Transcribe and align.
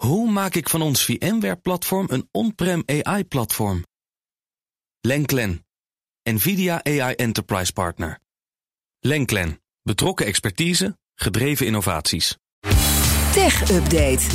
Hoe 0.00 0.30
maak 0.30 0.54
ik 0.54 0.68
van 0.68 0.82
ons 0.82 1.04
VMware-platform 1.04 2.06
een 2.10 2.28
on-prem 2.30 2.82
AI-platform? 2.86 3.84
Lenklen, 5.00 5.66
NVIDIA 6.22 6.84
AI 6.84 7.14
Enterprise 7.14 7.72
Partner. 7.72 8.18
Lenklen, 9.00 9.60
betrokken 9.82 10.26
expertise, 10.26 10.98
gedreven 11.14 11.66
innovaties. 11.66 12.36
Tech 13.32 13.70
Update. 13.70 14.26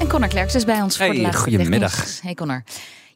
En 0.00 0.08
Connor 0.08 0.28
Klerks 0.28 0.54
is 0.54 0.64
bij 0.64 0.82
ons 0.82 0.96
voor 0.96 1.14
de 1.14 1.20
laatste 1.20 1.50
goedemiddag. 1.50 2.20
Hey 2.20 2.34
Connor. 2.34 2.64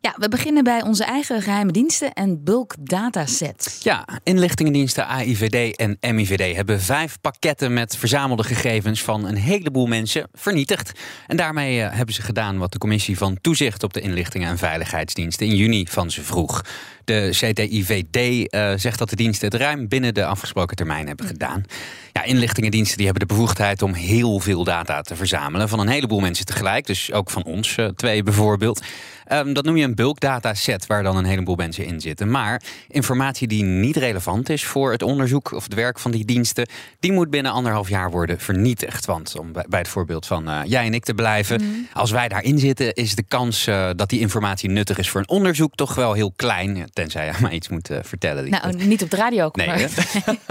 Ja, 0.05 0.15
we 0.19 0.29
beginnen 0.29 0.65
bij 0.65 0.83
onze 0.83 1.05
eigen 1.05 1.43
geheime 1.43 1.73
diensten 1.73 2.13
en 2.13 2.45
bulk 2.45 2.75
dataset. 2.79 3.81
Ja, 3.83 4.07
inlichtingendiensten 4.23 5.07
AIVD 5.07 5.77
en 5.77 5.99
MIVD 6.15 6.57
hebben 6.57 6.81
vijf 6.81 7.21
pakketten 7.21 7.73
met 7.73 7.97
verzamelde 7.97 8.45
gegevens 8.45 9.03
van 9.03 9.25
een 9.25 9.37
heleboel 9.37 9.87
mensen 9.87 10.29
vernietigd. 10.33 10.93
En 11.27 11.37
daarmee 11.37 11.83
eh, 11.83 11.97
hebben 11.97 12.15
ze 12.15 12.23
gedaan 12.23 12.59
wat 12.59 12.73
de 12.73 12.79
Commissie 12.79 13.19
van 13.19 13.39
Toezicht 13.41 13.83
op 13.83 13.93
de 13.93 14.01
Inlichtingen 14.01 14.49
en 14.49 14.59
Veiligheidsdiensten 14.59 15.47
in 15.47 15.57
juni 15.57 15.87
van 15.87 16.11
ze 16.11 16.23
vroeg. 16.23 16.65
De 17.05 17.29
CTIVD 17.31 18.49
eh, 18.49 18.73
zegt 18.77 18.99
dat 18.99 19.11
de 19.11 19.17
diensten 19.17 19.49
het 19.49 19.61
ruim 19.61 19.89
binnen 19.89 20.15
de 20.15 20.25
afgesproken 20.25 20.77
termijn 20.77 21.07
hebben 21.07 21.27
gedaan. 21.27 21.65
Ja, 22.13 22.23
inlichtingendiensten 22.23 22.97
die 22.97 23.07
hebben 23.07 23.29
de 23.29 23.35
bevoegdheid 23.35 23.83
om 23.83 23.93
heel 23.93 24.41
veel 24.41 24.65
data 24.65 25.01
te 25.01 25.17
verzamelen 25.17 25.69
van 25.69 25.79
een 25.79 25.89
heleboel 25.89 26.21
mensen 26.21 26.47
tegelijk. 26.47 26.87
Dus 26.87 27.13
ook 27.13 27.31
van 27.31 27.45
ons 27.45 27.77
eh, 27.77 27.87
twee 27.87 28.23
bijvoorbeeld. 28.23 28.83
Ehm, 29.25 29.53
dat 29.53 29.65
noem 29.65 29.77
je 29.77 29.85
een 29.85 29.95
bulk 29.95 30.21
dataset 30.21 30.87
waar 30.87 31.03
dan 31.03 31.17
een 31.17 31.25
heleboel 31.25 31.57
mensen 31.57 31.85
in 31.85 32.01
zitten. 32.01 32.31
Maar 32.31 32.63
informatie 32.89 33.49
die 33.49 33.63
niet 33.63 33.97
relevant 33.97 34.49
is 34.49 34.65
voor 34.65 34.93
het 34.93 35.03
onderzoek 35.03 35.53
of 35.53 35.65
het 35.65 35.75
werk 35.75 35.99
van 35.99 36.11
die 36.11 36.25
diensten, 36.25 36.69
die 37.01 37.13
moet 37.13 37.31
binnen 37.31 37.53
anderhalf 37.53 37.89
jaar 37.89 38.11
worden 38.11 38.41
vernietigd. 38.41 39.05
Want 39.05 39.39
om 39.39 39.53
bij 39.53 39.79
het 39.79 39.89
voorbeeld 39.89 40.27
van 40.27 40.49
eh, 40.49 40.61
jij 40.65 40.87
en 40.87 40.95
ik 40.95 41.05
te 41.05 41.15
blijven, 41.15 41.89
als 41.93 42.11
wij 42.11 42.29
daarin 42.29 42.59
zitten, 42.59 42.95
is 42.95 43.15
de 43.15 43.23
kans 43.23 43.67
eh, 43.67 43.91
dat 43.97 44.09
die 44.09 44.21
informatie 44.21 44.71
nuttig 44.71 44.99
is 44.99 45.11
voor 45.11 45.21
een 45.21 45.29
onderzoek 45.29 45.75
toch 45.75 45.95
wel 45.95 46.13
heel 46.13 46.33
klein. 46.37 46.89
Tenzij 46.93 47.27
je 47.27 47.33
mij 47.43 47.53
iets 47.53 47.69
moet 47.69 47.91
eh, 47.91 47.99
vertellen. 48.03 48.51
Nou, 48.51 48.75
niet 48.77 49.03
op 49.03 49.11
de 49.11 49.17
radio, 49.17 49.51
Nee? 49.53 49.87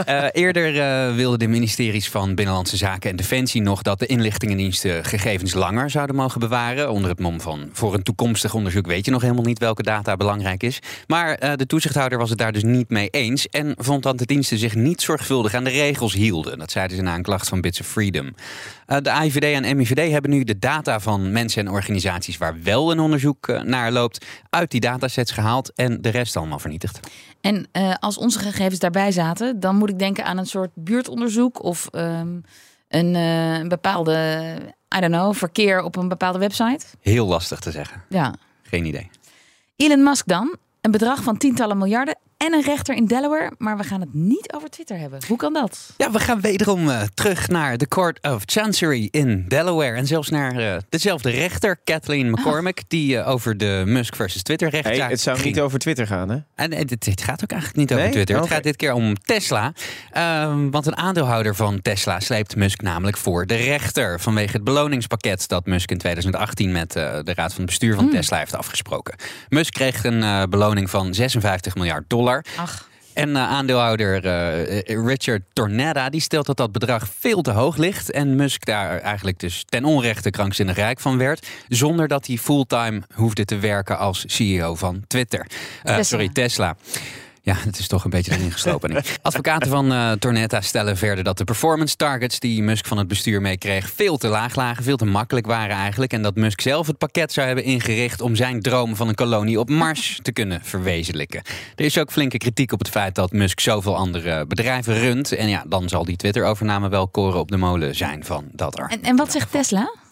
Eh, 0.06 0.26
eerder 0.32 1.16
wilden 1.16 1.40
de 1.40 1.48
ministeries 1.48 2.10
van 2.10 2.36
Binnenlandse 2.36 2.78
Zaken 2.78 3.10
en 3.10 3.16
Defensie 3.16 3.62
nog 3.62 3.82
dat 3.82 4.00
de 4.00 4.06
inlichtingendiensten 4.06 5.06
gegevens 5.06 5.54
langer 5.54 5.90
zouden 5.90 6.16
mogen 6.16 6.40
bewaren. 6.40 6.92
Onder 6.92 7.10
het 7.10 7.20
mom 7.20 7.42
van 7.42 7.70
voor 7.72 7.94
een 7.94 8.04
toekomstig 8.04 8.54
onderzoek 8.54 8.63
weet 8.72 9.06
je 9.06 9.12
nog 9.12 9.22
helemaal 9.22 9.44
niet 9.44 9.60
welke 9.60 9.84
data 9.84 10.16
belangrijk 10.16 10.64
is. 10.64 10.80
Maar 11.08 11.34
eh, 11.34 11.56
de 11.56 11.66
toezichthouder 11.66 12.18
was 12.18 12.30
het 12.30 12.38
daar 12.38 12.52
dus 12.52 12.64
niet 12.64 12.90
mee 12.90 13.10
eens 13.10 13.48
en 13.48 13.74
vond 13.78 14.04
dat 14.04 14.18
de 14.18 14.26
diensten 14.26 14.58
zich 14.58 14.76
niet 14.76 15.02
zorgvuldig 15.02 15.54
aan 15.54 15.64
de 15.64 15.70
regels 15.70 16.14
hielden. 16.14 16.60
Dat 16.60 16.72
zeiden 16.72 16.98
ze 16.98 17.04
na 17.04 17.16
een 17.16 17.22
klacht 17.22 17.50
van 17.50 17.62
Bits 17.62 17.80
of 17.80 17.88
Freedom. 17.88 18.34
Eh, 18.86 18.98
de 19.02 19.12
AIVD 19.12 19.44
en 19.44 19.78
MIVD 19.78 20.12
hebben 20.12 20.32
nu 20.32 20.44
de 20.44 20.60
data 20.60 21.00
van 21.00 21.32
mensen 21.32 21.66
en 21.66 21.72
organisaties 21.72 22.38
waar 22.38 22.64
wel 22.64 22.92
een 22.92 23.00
onderzoek 23.00 23.48
eh, 23.48 23.62
naar 23.62 23.92
loopt 23.92 24.26
uit 24.50 24.72
die 24.72 24.80
datasets 24.80 25.32
gehaald 25.32 25.74
en 25.74 26.02
de 26.02 26.10
rest 26.10 26.36
allemaal 26.36 26.60
vernietigd. 26.60 27.00
En 27.42 27.68
als 28.00 28.18
onze 28.18 28.40
gegevens 28.40 28.80
daarbij 28.80 29.12
zaten, 29.12 29.60
dan 29.60 29.76
moet 29.76 29.90
ik 29.90 30.00
denken 30.00 30.26
aan 30.26 30.38
een 30.38 30.46
soort 30.46 30.72
buurtonderzoek 30.76 31.64
of 31.64 31.88
ehm, 31.92 32.40
een, 32.88 33.16
een 33.16 33.68
bepaalde, 33.68 34.56
I 34.98 35.00
don't 35.00 35.14
know, 35.14 35.34
verkeer 35.34 35.82
op 35.82 35.96
een 35.96 36.08
bepaalde 36.08 36.40
website. 36.40 36.86
Heel 37.02 37.28
lastig 37.28 37.60
te 37.60 37.72
zeggen. 37.72 38.04
Ja. 38.10 38.36
Geen 38.74 38.86
idee. 38.86 39.10
Elon 39.76 40.04
Musk 40.04 40.28
dan, 40.28 40.56
een 40.82 40.92
bedrag 40.92 41.24
van 41.24 41.38
tientallen 41.38 41.78
miljarden 41.78 42.18
en 42.44 42.54
een 42.54 42.62
rechter 42.62 42.96
in 42.96 43.06
Delaware, 43.06 43.52
maar 43.58 43.78
we 43.78 43.84
gaan 43.84 44.00
het 44.00 44.14
niet 44.14 44.54
over 44.56 44.70
Twitter 44.70 44.98
hebben. 44.98 45.20
Hoe 45.28 45.38
kan 45.38 45.54
dat? 45.54 45.94
Ja, 45.98 46.12
we 46.12 46.20
gaan 46.20 46.42
wederom 46.42 46.90
eh, 46.90 47.02
terug 47.14 47.48
naar 47.48 47.78
de 47.78 47.88
Court 47.88 48.22
of 48.22 48.42
Chancery 48.46 49.08
in 49.12 49.46
Delaware. 49.48 49.96
En 49.98 50.08
zelfs 50.08 50.30
naar 50.30 50.56
eh, 50.58 50.78
dezelfde 50.90 51.30
rechter, 51.30 51.80
Kathleen 51.84 52.30
McCormick, 52.32 52.84
die 52.88 53.18
eh, 53.18 53.30
over 53.30 53.58
de 53.58 53.84
Musk 53.86 54.16
versus 54.16 54.44
Twitter 54.44 54.70
rechtszaak 54.70 54.98
Hey, 54.98 55.10
het 55.10 55.22
zou 55.22 55.38
ging. 55.38 55.48
niet 55.48 55.64
over 55.64 55.80
Twitter 55.80 56.08
gaan, 56.08 56.30
hè? 56.30 56.38
En 56.56 56.70
dit, 56.88 57.04
dit 57.04 57.22
gaat 57.22 57.44
ook 57.44 57.52
eigenlijk 57.52 57.80
niet 57.80 57.92
over 57.92 58.04
Nee? 58.04 58.12
Twitter. 58.14 58.38
Het 58.38 58.48
gaat 58.48 58.64
dit 58.64 58.76
keer 58.76 58.94
om 58.94 59.14
Tesla. 59.26 59.74
Ehm, 60.12 60.70
want 60.70 60.86
een 60.86 60.98
aandeelhouder 60.98 61.56
van 61.56 61.82
Tesla 61.82 62.20
sleept 62.20 62.56
Musk 62.56 62.82
namelijk 62.82 63.18
voor 63.18 63.46
de 63.46 63.56
rechter. 63.56 64.20
Vanwege 64.20 64.52
het 64.52 64.64
beloningspakket 64.64 65.48
dat 65.48 65.66
Musk 65.66 65.92
in 65.92 65.98
2018 65.98 66.72
met 66.72 66.96
eh, 66.96 67.04
de 67.24 67.34
raad 67.34 67.50
van 67.52 67.62
het 67.62 67.66
bestuur 67.66 67.96
van 67.96 68.10
Tesla 68.10 68.38
heeft 68.38 68.56
afgesproken. 68.56 69.16
Musk 69.50 69.74
kreeg 69.74 70.04
een 70.04 70.24
eh, 70.24 70.44
beloning 70.50 70.90
van 70.90 71.14
56 71.14 71.76
miljard 71.76 72.04
dollar. 72.08 72.33
Ach, 72.58 72.88
En 73.14 73.36
eh, 73.36 73.50
aandeelhouder 73.50 74.26
eh, 74.26 75.06
Richard 75.06 75.42
Tornada 75.54 76.10
die 76.10 76.22
stelt 76.22 76.46
dat 76.46 76.58
dat 76.58 76.72
bedrag 76.72 77.08
veel 77.20 77.42
te 77.42 77.52
hoog 77.52 77.78
ligt. 77.78 78.12
En 78.12 78.36
Musk 78.36 78.66
daar 78.66 79.00
eigenlijk 79.00 79.40
dus 79.40 79.64
ten 79.70 79.86
onrechte 79.86 80.30
krankzinnig 80.30 80.76
rijk 80.76 81.00
van 81.00 81.18
werd. 81.18 81.48
Zonder 81.68 82.08
dat 82.08 82.28
hij 82.28 82.38
fulltime 82.38 83.02
hoefde 83.14 83.46
te 83.46 83.58
werken 83.58 83.98
als 83.98 84.24
CEO 84.28 84.76
van 84.76 85.04
Twitter. 85.08 85.40
Eh, 85.40 85.96
Tesla. 85.96 86.04
Sorry, 86.04 86.30
Tesla. 86.30 86.76
Ja, 87.46 87.56
het 87.58 87.80
is 87.80 87.88
toch 87.88 88.04
een 88.04 88.10
beetje 88.10 88.32
erin 88.32 88.52
geslopen. 88.52 89.04
Advocaten 89.22 89.70
van 89.70 89.92
eh 89.92 90.12
Tornetta 90.12 90.62
stellen 90.62 90.98
verder 90.98 91.24
dat 91.24 91.38
de 91.38 91.44
performance 91.44 91.96
targets 91.96 92.40
die 92.40 92.64
Musk 92.64 92.86
van 92.86 92.98
het 92.98 93.08
bestuur 93.08 93.42
meekreeg 93.42 93.90
veel 93.90 94.18
te 94.18 94.28
laag 94.28 94.56
lagen, 94.56 94.84
veel 94.84 94.98
te 94.98 95.06
makkelijk 95.06 95.46
waren 95.46 95.76
eigenlijk. 95.76 96.14
En 96.14 96.22
dat 96.22 96.36
Musk 96.36 96.62
zelf 96.62 96.88
het 96.88 96.98
pakket 96.98 97.34
zou 97.34 97.48
hebben 97.48 97.66
ingericht 97.66 98.22
om 98.22 98.36
zijn 98.36 98.62
droom 98.62 98.96
van 98.96 99.08
een 99.08 99.16
kolonie 99.16 99.60
op 99.60 99.70
Mars 99.70 100.20
te 100.22 100.32
kunnen 100.32 100.62
verwezenlijken. 100.64 101.42
Er 101.76 101.86
is 101.86 101.98
ook 101.98 102.12
flinke 102.12 102.38
kritiek 102.38 102.72
op 102.72 102.80
het 102.80 102.90
feit 102.90 103.16
dat 103.16 103.32
Musk 103.32 103.60
zoveel 103.60 103.96
andere 103.96 104.46
bedrijven 104.46 105.00
runt. 105.00 105.32
En 105.32 105.50
ja, 105.50 105.64
dan 105.68 105.90
zal 105.90 106.06
die 106.06 106.16
Twitter-overname 106.16 106.90
wel 106.90 107.08
koren 107.08 107.40
op 107.40 107.52
de 107.52 107.58
molen 107.58 107.96
zijn 107.96 108.26
van 108.26 108.46
dat 108.52 108.80
er. 108.80 108.88
en, 108.90 109.04
en 109.04 109.16
wat 109.16 109.32
zegt 109.32 109.52
Tesla? 109.52 110.03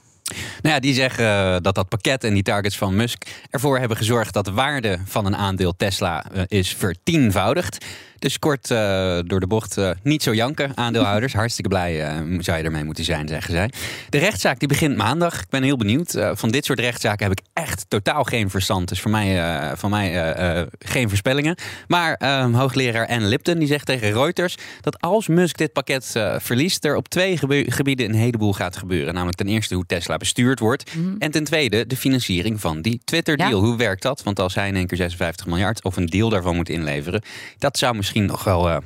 Nou 0.62 0.76
ja, 0.76 0.80
die 0.80 0.94
zeggen 0.94 1.26
eh, 1.26 1.56
dat 1.62 1.76
dat 1.76 1.90
pakket 1.90 2.24
en 2.24 2.34
die 2.34 2.44
targets 2.44 2.78
van 2.78 2.96
Musk 2.96 3.24
ervoor 3.50 3.80
hebben 3.80 3.98
gezorgd 3.98 4.34
dat 4.34 4.46
de 4.46 4.52
waarde 4.52 5.00
van 5.06 5.26
een 5.26 5.36
aandeel 5.36 5.76
Tesla 5.76 6.26
eh, 6.34 6.42
is 6.48 6.76
vertienvoudigd. 6.76 7.86
Dus 8.22 8.40
kort 8.40 8.72
eh, 8.72 9.20
door 9.26 9.40
de 9.40 9.48
bocht, 9.48 9.78
eh, 9.78 9.90
niet 10.04 10.24
zo 10.24 10.34
janken, 10.34 10.72
aandeelhouders. 10.76 11.34
Hartstikke 11.34 11.70
blij 11.70 12.06
eh, 12.06 12.16
zou 12.40 12.58
je 12.58 12.64
ermee 12.64 12.84
moeten 12.84 13.04
zijn, 13.04 13.28
zeggen 13.28 13.54
zij. 13.54 13.70
De 14.10 14.18
rechtszaak 14.18 14.60
die 14.60 14.68
begint 14.68 14.98
maandag. 14.98 15.42
Ik 15.42 15.50
ben 15.50 15.64
heel 15.64 15.78
benieuwd. 15.78 16.18
Van 16.34 16.50
dit 16.50 16.66
soort 16.66 16.80
rechtszaken 16.80 17.28
heb 17.28 17.40
ik 17.40 17.46
echt 17.54 17.86
totaal 17.88 18.24
geen 18.24 18.50
verstand. 18.50 18.90
Dus 18.90 19.00
voor 19.00 19.12
mij, 19.12 19.60
van 19.78 19.90
mij 19.90 20.68
geen 20.80 21.08
voorspellingen. 21.08 21.56
Maar 21.88 22.20
hoogleraar 22.52 23.08
Anne 23.08 23.26
Lipton 23.26 23.60
die 23.60 23.68
zegt 23.68 23.86
tegen 23.86 24.14
Reuters 24.14 24.58
dat 24.82 25.02
als 25.02 25.28
Musk 25.28 25.58
dit 25.58 25.74
pakket 25.74 26.20
verliest, 26.38 26.86
er 26.86 26.96
op 26.96 27.10
twee 27.10 27.38
gebieden 27.68 28.10
een 28.10 28.16
heleboel 28.16 28.54
gaat 28.54 28.78
gebeuren. 28.78 29.14
Namelijk 29.14 29.38
ten 29.38 29.48
eerste 29.48 29.76
hoe 29.76 29.86
Tesla 29.86 30.18
bestuurd 30.18 30.60
wordt. 30.60 30.92
En 31.20 31.32
ten 31.32 31.44
tweede 31.44 31.88
de 31.88 31.98
financiering 31.98 32.62
van 32.62 32.82
die 32.82 33.02
Twitter-deal. 33.06 33.50
Ja. 33.50 33.68
Hoe 33.68 33.78
werkt 33.78 34.02
dat? 34.02 34.24
Want 34.24 34.40
als 34.40 34.56
hij 34.56 34.68
in 34.68 34.76
één 34.76 34.88
keer 34.88 34.98
56 34.98 35.46
miljard 35.46 35.84
of 35.84 35.98
een 35.98 36.06
deel 36.06 36.30
daarvan 36.30 36.56
moet 36.56 36.70
inleveren, 36.70 37.22
dat 37.58 37.78
zou 37.78 37.96
misschien 37.96 38.11
nog 38.20 38.44
wel 38.44 38.70
eh, 38.70 38.78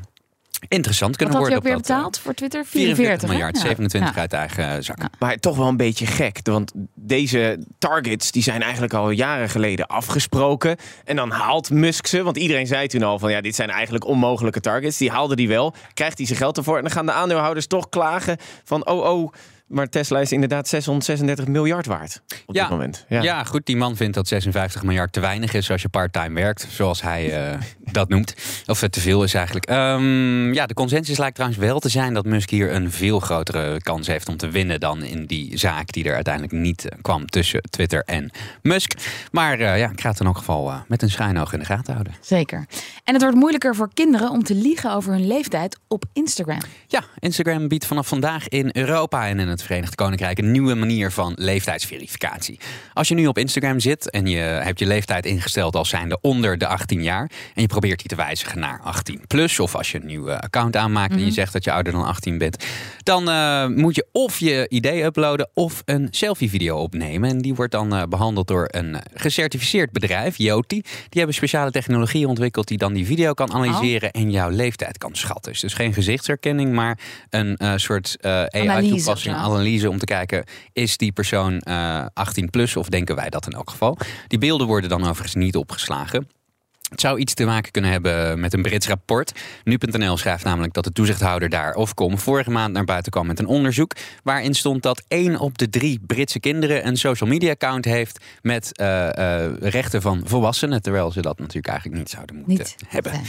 interessant 0.67 1.09
Wat 1.09 1.17
kunnen 1.19 1.35
had 1.35 1.47
hij 1.47 1.55
worden. 1.55 1.57
ook 1.57 1.85
weer 1.85 1.95
eh, 1.95 1.97
betaald 1.97 2.19
voor 2.19 2.33
Twitter? 2.33 2.65
44 2.65 2.95
44 2.95 3.21
hè? 3.29 3.35
miljard, 3.35 3.55
Ja. 3.55 3.61
27 3.61 4.15
Ja. 4.15 4.21
uit 4.21 4.33
eigen 4.33 4.83
zak. 4.83 4.97
Ja. 4.99 5.09
Maar 5.19 5.37
toch 5.37 5.57
wel 5.57 5.67
een 5.67 5.77
beetje 5.77 6.05
gek. 6.05 6.39
Want 6.43 6.71
deze 6.95 7.59
targets 7.77 8.31
die 8.31 8.43
zijn 8.43 8.61
eigenlijk 8.61 8.93
al 8.93 9.09
jaren 9.09 9.49
geleden 9.49 9.87
afgesproken. 9.87 10.77
En 11.05 11.15
dan 11.15 11.31
haalt 11.31 11.69
Musk 11.69 12.07
ze. 12.07 12.23
Want 12.23 12.37
iedereen 12.37 12.67
zei 12.67 12.87
toen 12.87 13.03
al 13.03 13.19
van 13.19 13.31
ja, 13.31 13.41
dit 13.41 13.55
zijn 13.55 13.69
eigenlijk 13.69 14.05
onmogelijke 14.05 14.59
targets. 14.59 14.97
Die 14.97 15.11
haalde 15.11 15.35
die 15.35 15.47
wel. 15.47 15.73
Krijgt 15.93 16.17
hij 16.17 16.27
zijn 16.27 16.39
geld 16.39 16.57
ervoor. 16.57 16.75
En 16.77 16.83
dan 16.83 16.91
gaan 16.91 17.05
de 17.05 17.11
aandeelhouders 17.11 17.67
toch 17.67 17.89
klagen 17.89 18.37
van 18.63 18.87
oh 18.87 19.03
oh. 19.13 19.33
Maar 19.67 19.89
Tesla 19.89 20.19
is 20.19 20.31
inderdaad 20.31 20.67
636 20.67 21.47
miljard 21.47 21.85
waard 21.85 22.21
op 22.45 22.55
Ja. 22.55 22.61
dit 22.61 22.71
moment. 22.71 23.05
Ja. 23.09 23.43
goed, 23.43 23.65
die 23.65 23.77
man 23.77 23.95
vindt 23.95 24.13
dat 24.15 24.27
56 24.27 24.83
miljard 24.83 25.13
te 25.13 25.19
weinig 25.19 25.53
is 25.53 25.71
als 25.71 25.81
je 25.81 25.89
parttime 25.89 26.33
werkt, 26.41 26.67
zoals 26.69 27.01
hij 27.01 27.49
eh, 27.51 27.59
dat 27.91 28.09
noemt. 28.09 28.35
Of 28.65 28.81
het 28.81 28.91
te 28.91 28.99
veel 28.99 29.23
is 29.23 29.33
eigenlijk. 29.33 29.65
Ehm, 29.65 30.53
ja, 30.53 30.65
de 30.65 30.73
consensus 30.73 31.17
lijkt 31.17 31.35
trouwens 31.35 31.61
wel 31.61 31.79
te 31.79 31.89
zijn 31.89 32.13
dat 32.13 32.25
Musk 32.25 32.49
hier 32.49 32.73
een 32.73 32.91
veel 32.91 33.19
grotere 33.19 33.81
kans 33.81 34.07
heeft 34.07 34.29
om 34.29 34.37
te 34.37 34.49
winnen 34.49 34.79
dan 34.79 35.03
in 35.03 35.25
die 35.25 35.57
zaak 35.57 35.91
die 35.91 36.03
er 36.03 36.15
uiteindelijk 36.15 36.53
niet 36.53 36.89
eh, 36.89 36.97
kwam 37.01 37.25
tussen 37.25 37.61
Twitter 37.61 38.03
en 38.03 38.31
Musk. 38.61 38.91
Maar 39.31 39.59
eh, 39.59 39.77
ja, 39.79 39.89
ik 39.89 40.01
ga 40.01 40.09
het 40.09 40.19
in 40.19 40.25
elk 40.25 40.37
geval 40.37 40.69
eh, 40.69 40.79
met 40.87 41.01
een 41.01 41.09
schuin 41.11 41.37
oog 41.39 41.53
in 41.53 41.59
de 41.59 41.65
gaten 41.65 41.93
houden. 41.93 42.13
Zeker. 42.21 42.65
En 43.03 43.13
het 43.13 43.21
wordt 43.21 43.37
moeilijker 43.37 43.75
voor 43.75 43.89
kinderen 43.93 44.29
om 44.29 44.43
te 44.43 44.55
liegen 44.55 44.91
over 44.93 45.11
hun 45.11 45.27
leeftijd 45.27 45.77
op 45.87 46.05
Instagram. 46.13 46.59
Ja, 46.87 47.03
Instagram 47.19 47.67
biedt 47.67 47.85
vanaf 47.85 48.07
vandaag 48.07 48.47
in 48.47 48.69
Europa 48.71 49.27
en 49.27 49.39
in 49.39 49.47
het 49.47 49.54
Verenigd 49.61 49.95
Koninkrijk 49.95 50.37
een 50.37 50.51
nieuwe 50.51 50.75
manier 50.75 51.11
van 51.11 51.33
leeftijdsverificatie. 51.35 52.59
Als 52.93 53.07
je 53.07 53.15
nu 53.15 53.27
op 53.27 53.37
Instagram 53.37 53.79
zit 53.79 54.09
en 54.09 54.27
je 54.27 54.37
hebt 54.37 54.79
je 54.79 54.85
leeftijd 54.85 55.25
ingesteld 55.25 55.75
als 55.75 55.89
zijnde 55.89 56.17
onder 56.21 56.57
de 56.57 56.67
18 56.67 57.03
jaar 57.03 57.31
en 57.53 57.61
je 57.61 57.67
probeert 57.67 57.99
die 57.99 58.07
te 58.07 58.15
wijzigen 58.15 58.59
naar 58.59 58.79
18 58.83 59.21
plus, 59.27 59.59
of 59.59 59.75
als 59.75 59.91
je 59.91 59.99
een 59.99 60.05
nieuwe 60.05 60.41
account 60.41 60.75
aanmaakt 60.75 61.13
en 61.13 61.25
je 61.25 61.31
zegt 61.31 61.53
dat 61.53 61.63
je 61.63 61.71
ouder 61.71 61.93
dan 61.93 62.05
18 62.05 62.37
bent, 62.37 62.65
dan 63.03 63.29
eh, 63.29 63.67
moet 63.67 63.95
je 63.95 64.07
of 64.11 64.39
je 64.39 64.65
idee 64.69 65.03
uploaden 65.03 65.49
of 65.53 65.81
een 65.85 66.07
selfie-video 66.11 66.77
opnemen. 66.77 67.29
En 67.29 67.37
die 67.37 67.55
wordt 67.55 67.71
dan 67.71 67.95
eh, 67.95 68.03
behandeld 68.09 68.47
door 68.47 68.67
een 68.71 68.97
gecertificeerd 69.13 69.91
bedrijf, 69.91 70.37
Yoti. 70.37 70.81
Die 70.81 70.85
hebben 71.09 71.35
speciale 71.35 71.71
technologie 71.71 72.27
ontwikkeld 72.27 72.67
die 72.67 72.77
dan 72.77 72.93
die 72.93 73.05
video 73.05 73.33
kan 73.33 73.53
analyseren 73.53 74.11
en 74.11 74.31
jouw 74.31 74.49
leeftijd 74.49 74.97
kan 74.97 75.15
schatten. 75.15 75.51
Dus, 75.51 75.61
dus 75.61 75.73
geen 75.73 75.93
gezichtsherkenning, 75.93 76.73
maar 76.73 76.99
een 77.29 77.57
eh, 77.57 77.73
soort 77.75 78.17
eh 78.19 78.43
Analyse 79.45 79.89
om 79.89 79.97
te 79.97 80.05
kijken, 80.05 80.43
is 80.73 80.97
die 80.97 81.11
persoon 81.11 81.59
eh 81.59 82.05
18 82.13 82.49
plus 82.49 82.75
of 82.75 82.89
denken 82.89 83.15
wij 83.15 83.29
dat 83.29 83.45
in 83.45 83.51
elk 83.51 83.69
geval. 83.69 83.97
Die 84.27 84.39
beelden 84.39 84.67
worden 84.67 84.89
dan 84.89 85.01
overigens 85.01 85.35
niet 85.35 85.55
opgeslagen. 85.55 86.27
Het 86.89 87.01
zou 87.01 87.19
iets 87.19 87.33
te 87.33 87.45
maken 87.45 87.71
kunnen 87.71 87.91
hebben 87.91 88.39
met 88.39 88.53
een 88.53 88.61
Brits 88.61 88.87
rapport. 88.87 89.31
Nu.nl 89.63 90.17
schrijft 90.17 90.43
namelijk 90.43 90.73
dat 90.73 90.83
de 90.83 90.91
toezichthouder 90.91 91.49
daar 91.49 91.73
Ofcom 91.73 92.19
vorige 92.19 92.51
maand 92.51 92.73
naar 92.73 92.83
buiten 92.83 93.11
kwam 93.11 93.27
met 93.27 93.39
een 93.39 93.47
onderzoek. 93.47 93.91
Waarin 94.23 94.53
stond 94.53 94.83
dat 94.83 95.03
één 95.07 95.39
op 95.39 95.57
de 95.57 95.69
drie 95.69 95.99
Britse 96.05 96.39
kinderen 96.39 96.87
een 96.87 96.97
social 96.97 97.29
media 97.29 97.51
account 97.51 97.85
heeft 97.85 98.23
met 98.41 98.77
eh, 98.77 99.45
eh, 99.45 99.53
rechten 99.59 100.01
van 100.01 100.21
volwassenen. 100.25 100.81
Terwijl 100.81 101.11
ze 101.11 101.21
dat 101.21 101.39
natuurlijk 101.39 101.67
eigenlijk 101.67 101.99
niet 101.99 102.09
zouden 102.09 102.35
moeten 102.35 102.57
Niet. 102.57 102.75
hebben. 102.87 103.21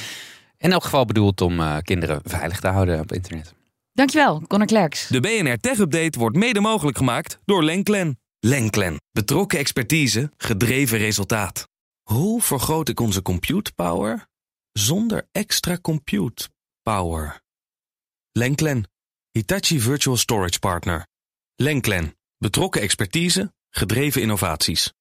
In 0.59 0.73
elk 0.73 0.83
geval 0.83 1.05
bedoeld 1.05 1.41
om 1.41 1.61
eh, 1.61 1.77
kinderen 1.83 2.21
veilig 2.25 2.61
te 2.61 2.69
houden 2.69 3.01
op 3.01 3.13
internet. 3.13 3.56
Dankjewel, 3.97 4.43
Connor 4.47 4.67
Klerks. 4.67 5.09
De 5.09 5.21
BNR 5.21 5.57
Tech 5.61 5.79
Update 5.79 6.19
wordt 6.19 6.37
mede 6.37 6.61
mogelijk 6.61 6.97
gemaakt 6.97 7.39
door 7.45 7.65
Lenklen. 7.65 8.21
Lenklen. 8.39 9.01
Betrokken 9.13 9.59
expertise, 9.59 10.33
gedreven 10.37 10.99
resultaat. 10.99 11.69
Hoe 12.03 12.43
vergroot 12.43 12.89
ik 12.89 13.01
onze 13.01 13.23
compute 13.23 13.73
power 13.73 14.27
zonder 14.73 15.29
extra 15.33 15.79
compute 15.79 16.49
power? 16.83 17.41
Lenklen. 18.33 18.91
Hitachi 19.31 19.81
Virtual 19.81 20.17
Storage 20.17 20.59
Partner. 20.59 21.07
Lenklen. 21.55 22.17
Betrokken 22.39 22.81
expertise, 22.81 23.53
gedreven 23.71 24.23
innovaties. 24.23 24.93